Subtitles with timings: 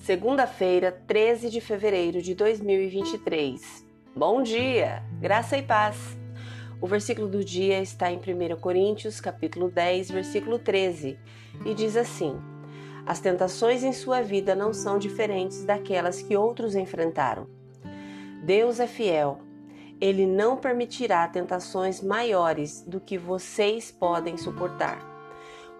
[0.00, 3.84] Segunda-feira, 13 de fevereiro de 2023.
[4.16, 6.16] Bom dia, graça e paz.
[6.80, 11.18] O versículo do dia está em 1 Coríntios, capítulo 10, versículo 13,
[11.66, 12.34] e diz assim:
[13.04, 17.46] As tentações em sua vida não são diferentes daquelas que outros enfrentaram.
[18.42, 19.40] Deus é fiel.
[20.00, 25.09] Ele não permitirá tentações maiores do que vocês podem suportar.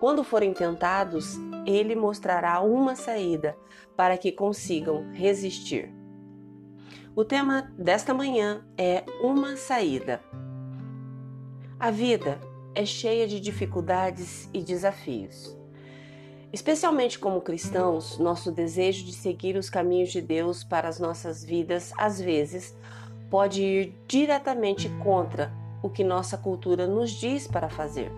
[0.01, 1.37] Quando forem tentados,
[1.67, 3.55] ele mostrará uma saída
[3.95, 5.93] para que consigam resistir.
[7.15, 10.23] O tema desta manhã é uma saída.
[11.79, 12.41] A vida
[12.75, 15.55] é cheia de dificuldades e desafios.
[16.51, 21.93] Especialmente como cristãos, nosso desejo de seguir os caminhos de Deus para as nossas vidas,
[21.99, 22.75] às vezes,
[23.29, 28.11] pode ir diretamente contra o que nossa cultura nos diz para fazer.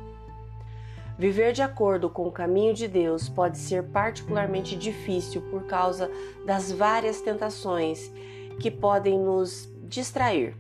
[1.19, 6.11] Viver de acordo com o caminho de Deus pode ser particularmente difícil por causa
[6.47, 8.11] das várias tentações
[8.59, 10.57] que podem nos distrair.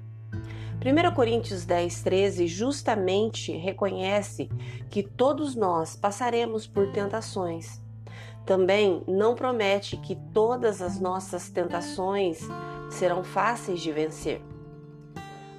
[0.85, 4.51] 1 Coríntios 10, 13 justamente reconhece
[4.91, 7.81] que todos nós passaremos por tentações.
[8.45, 12.41] Também não promete que todas as nossas tentações
[12.91, 14.43] serão fáceis de vencer.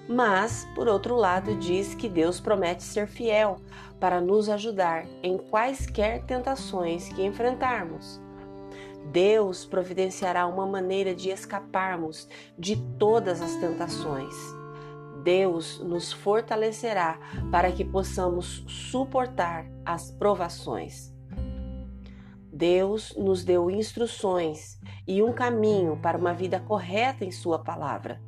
[0.08, 3.58] Mas, por outro lado, diz que Deus promete ser fiel
[4.00, 8.22] para nos ajudar em quaisquer tentações que enfrentarmos.
[9.12, 14.36] Deus providenciará uma maneira de escaparmos de todas as tentações.
[15.24, 17.18] Deus nos fortalecerá
[17.50, 21.14] para que possamos suportar as provações.
[22.52, 28.22] Deus nos deu instruções e um caminho para uma vida correta em Sua palavra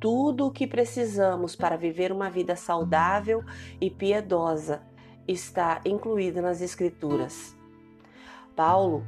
[0.00, 3.42] tudo o que precisamos para viver uma vida saudável
[3.80, 4.82] e piedosa
[5.26, 7.56] está incluído nas Escrituras.
[8.54, 9.04] Paulo,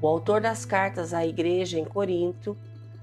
[0.00, 2.56] o autor das cartas à igreja em Corinto,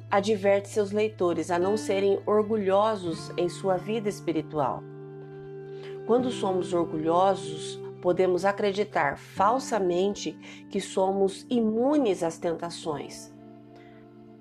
[0.10, 4.84] adverte seus leitores a não serem orgulhosos em sua vida espiritual.
[6.08, 10.32] Quando somos orgulhosos, podemos acreditar falsamente
[10.70, 13.32] que somos imunes às tentações.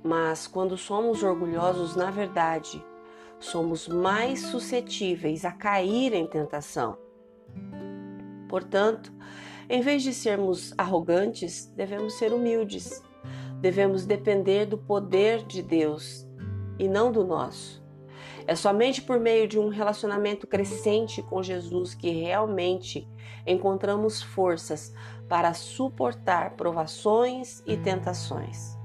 [0.03, 2.85] Mas quando somos orgulhosos, na verdade,
[3.39, 6.99] somos mais suscetíveis a cair em tentação.
[8.49, 9.13] Portanto,
[9.69, 13.03] em vez de sermos arrogantes, devemos ser humildes.
[13.61, 16.27] Devemos depender do poder de Deus
[16.79, 17.83] e não do nosso.
[18.47, 23.07] É somente por meio de um relacionamento crescente com Jesus que realmente
[23.47, 24.95] encontramos forças
[25.29, 28.78] para suportar provações e tentações.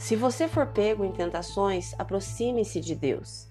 [0.00, 3.46] Se você for pego em tentações, aproxime-se de Deus.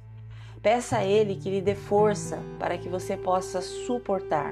[0.63, 4.51] Peça a Ele que lhe dê força para que você possa suportar.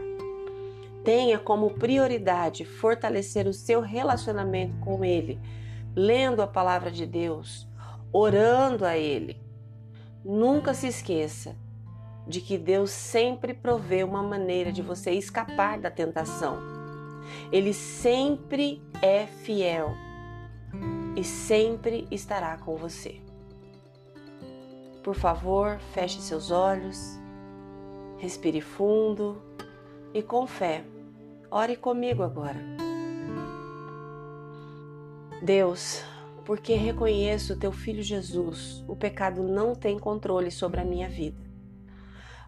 [1.03, 5.39] Tenha como prioridade fortalecer o seu relacionamento com Ele,
[5.95, 7.67] lendo a palavra de Deus,
[8.13, 9.41] orando a Ele.
[10.23, 11.55] Nunca se esqueça
[12.27, 16.59] de que Deus sempre provê uma maneira de você escapar da tentação.
[17.51, 20.06] Ele sempre é fiel
[21.17, 23.19] e sempre estará com você.
[25.03, 27.17] Por favor, feche seus olhos,
[28.19, 29.41] respire fundo
[30.13, 30.85] e com fé,
[31.49, 32.59] ore comigo agora.
[35.41, 36.03] Deus,
[36.45, 41.41] porque reconheço teu filho Jesus, o pecado não tem controle sobre a minha vida.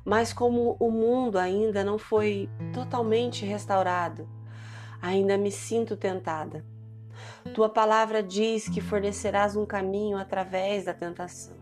[0.06, 4.30] Mas como o mundo ainda não foi totalmente restaurado,
[5.02, 6.64] ainda me sinto tentada
[7.54, 11.56] tua palavra diz que fornecerás um caminho através da tentação.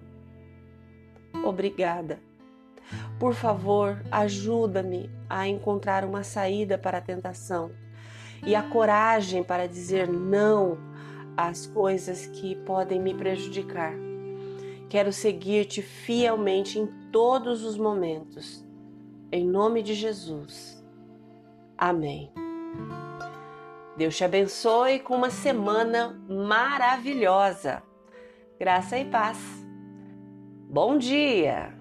[1.43, 2.19] Obrigada.
[3.19, 7.71] Por favor, ajuda-me a encontrar uma saída para a tentação
[8.45, 10.77] e a coragem para dizer não
[11.35, 13.93] às coisas que podem me prejudicar.
[14.89, 18.65] Quero seguir-te fielmente em todos os momentos.
[19.31, 20.81] Em nome de Jesus.
[21.77, 22.31] Amém.
[23.97, 27.81] Deus te abençoe com uma semana maravilhosa.
[28.59, 29.39] Graça e paz.
[30.69, 31.76] Bom dia!